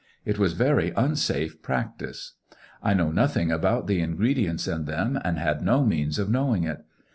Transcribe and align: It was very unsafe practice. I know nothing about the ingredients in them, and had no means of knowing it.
It 0.25 0.39
was 0.39 0.53
very 0.53 0.91
unsafe 0.97 1.61
practice. 1.61 2.33
I 2.81 2.95
know 2.95 3.11
nothing 3.11 3.51
about 3.51 3.85
the 3.85 3.99
ingredients 4.01 4.67
in 4.67 4.85
them, 4.85 5.19
and 5.23 5.37
had 5.37 5.61
no 5.61 5.85
means 5.85 6.17
of 6.17 6.27
knowing 6.27 6.63
it. 6.63 6.83